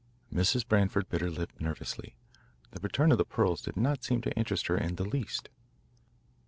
[0.33, 0.67] Mrs.
[0.67, 2.15] Branford bit her lip nervously.
[2.71, 5.49] The return of the pearls did not seem to interest her in the least.